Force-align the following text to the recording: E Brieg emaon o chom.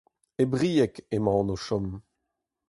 E 0.41 0.43
Brieg 0.51 0.93
emaon 1.15 1.53
o 1.55 1.57
chom. 1.65 1.87